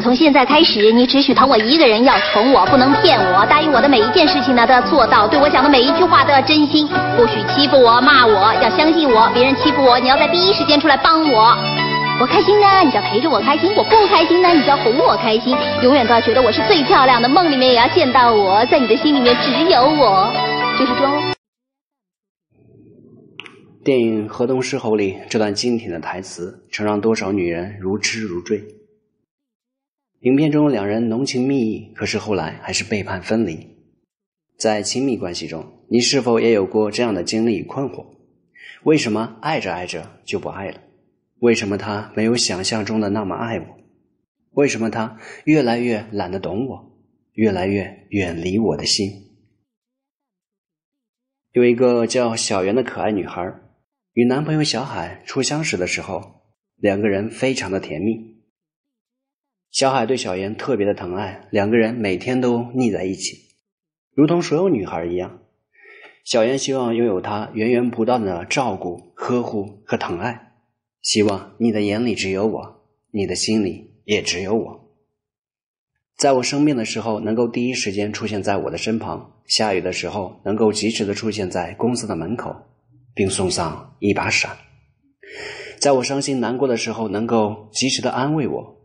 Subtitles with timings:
[0.00, 3.44] 从现在开始，你只许疼我一个人，要宠我，不能骗我。
[3.46, 5.26] 答应我的每一件事情呢，都要做到。
[5.26, 6.86] 对我讲的每一句话都要真心，
[7.16, 9.30] 不许欺负我、骂我，要相信我。
[9.34, 11.56] 别人欺负我，你要在第一时间出来帮我。
[12.20, 15.56] 我开心呢，你就要陪着我开心；我不开心呢，你就要哄我开心。
[15.82, 20.32] 永远都要觉得我是最漂亮的，梦里面也要见到我，在你的心里面只有我。
[20.78, 21.12] 就是装。
[23.84, 28.62] 电影《河东狮吼》里这段经典的台词，曾让多少女人如痴如醉。
[30.22, 33.68] 影片中两人浓情蜜意，可是后来还是背叛分离。
[34.58, 38.04] 在亲密关系中，你是否也有过这样的经历与困惑？
[38.82, 40.80] 为什么爱着爱着就不爱了？
[41.38, 43.66] 为什么他没有想象中的那么爱我？
[44.50, 46.98] 为什么他越来越懒得懂我，
[47.34, 49.08] 越来越远离我的心？
[51.52, 53.54] 有一个叫小圆的可爱女孩，
[54.14, 56.42] 与男朋友小海初相识的时候，
[56.74, 58.37] 两个人非常的甜蜜。
[59.70, 63.36] 小海对小妍特别的疼爱，两个人每天都腻在一起，
[64.14, 65.40] 如同所有女孩一样。
[66.24, 70.52] 小妍希望拥有他源源不断的照顾、呵护和疼爱，
[71.02, 74.94] 希望你的眼里只有我，你的心里也只有我。
[76.16, 82.56] 在我生病的时候，能够第一时间出现在我的身旁；下雨的时候，能够及时的出现在公司的门口，
[83.14, 84.50] 并送上一把伞；
[85.78, 88.77] 在我伤心难过的时候，能够及时的安慰我。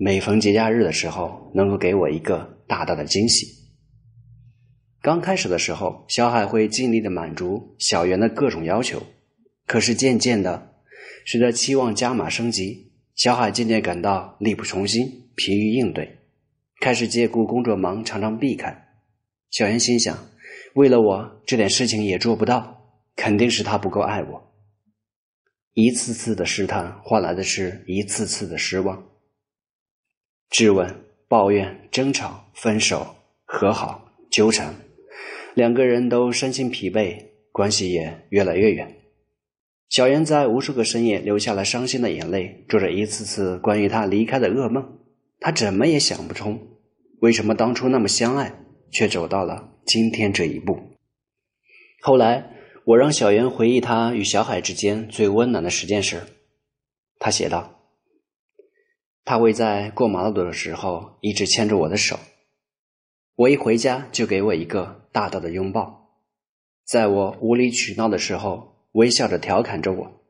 [0.00, 3.44] 每逢节假日的时候，能够给我一个大大的惊喜。
[5.02, 9.02] 刚开始的时候，小海会尽力的满足小圆的各种要求，
[9.66, 10.76] 可是渐渐的，
[11.26, 16.18] 随着期望加码升级，小海渐渐感到力不从心，疲于应对，
[16.80, 18.86] 开始借故工作忙，常常避开。
[19.50, 20.16] 小圆心想，
[20.76, 24.54] 为了我这点事情也做不到，肯定是他不够爱我。
[25.74, 29.04] 一次次的试探换来的是一次次的失望。
[30.50, 34.74] 质问、抱怨、争吵、分手、和好、纠缠，
[35.54, 38.96] 两个人都身心疲惫，关系也越来越远。
[39.90, 44.98] 小妍在无数个深夜流下了伤心的眼泪，做着一次次关于他离开的噩梦。
[45.40, 46.58] 他怎么也想不通，
[47.20, 48.52] 为什么当初那么相爱，
[48.90, 50.78] 却走到了今天这一步。
[52.00, 52.50] 后来，
[52.84, 56.22] 我让小妍回忆他与小海之间最温暖的十件事，
[57.18, 57.77] 他写道。
[59.28, 62.18] 他会在过马路的时候一直牵着我的手，
[63.34, 66.14] 我一回家就给我一个大大的拥抱，
[66.86, 70.22] 在我无理取闹的时候微笑着调侃着我，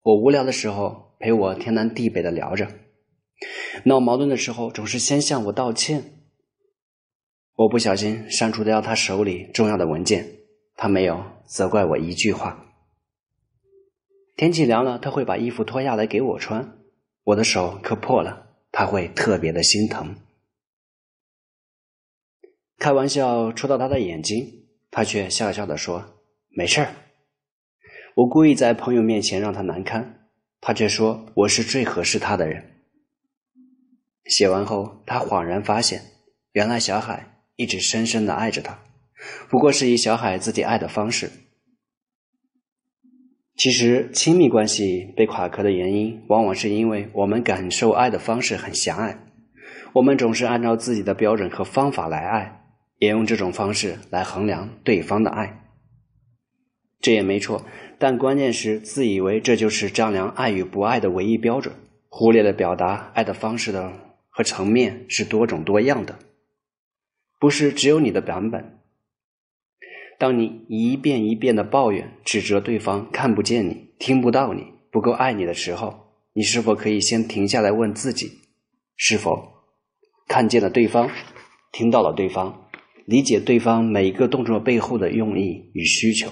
[0.00, 2.66] 我无聊的时候陪我天南地北的聊着，
[3.84, 6.02] 闹矛盾的时候总是先向我道歉。
[7.56, 10.26] 我不小心删除掉他手里重要的文件，
[10.74, 12.64] 他没有责怪我一句话。
[14.36, 16.78] 天气凉了，他会把衣服脱下来给我穿。
[17.26, 20.14] 我的手磕破了，他会特别的心疼。
[22.78, 26.20] 开玩笑戳到他的眼睛，他却笑笑的说
[26.50, 26.94] ：“没事儿。”
[28.14, 30.28] 我故意在朋友面前让他难堪，
[30.60, 32.84] 他却说我是最合适他的人。
[34.26, 36.02] 写完后，他恍然发现，
[36.52, 38.78] 原来小海一直深深的爱着他，
[39.48, 41.28] 不过是以小海自己爱的方式。
[43.56, 49.18] 其实，亲密关系被垮壳的原因，往往是因为我们感受爱的方式很狭隘。
[49.94, 52.60] 我们总是按照自己的标准和方法来爱，
[52.98, 55.62] 也用这种方式来衡量对方的爱。
[57.00, 57.64] 这也没错，
[57.98, 61.74] 但关键是自以为这就是丈量爱与不爱的唯一标准，
[62.10, 63.90] 忽略了表达爱的方式的
[64.28, 66.18] 和层面是多种多样的，
[67.40, 68.80] 不是只有你的版本。
[70.18, 78.30] 当你一遍一遍的抱怨、指责对方看不见你、听不到你、不够爱你的时候，你是否可以先停下来问自己：
[78.96, 79.48] 是否
[80.26, 81.10] 看见了对方、
[81.72, 82.68] 听到了对方、
[83.04, 86.30] 理解对方每一个动作背后的用意与需求？